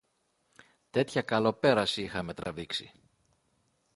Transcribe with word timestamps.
Τέτοια 0.89 1.21
καλοπέραση 1.21 2.01
είχαμε 2.01 2.33
τραβήξει». 2.33 2.91